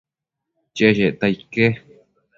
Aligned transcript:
cheshecta 0.75 1.25
ique 1.33 1.65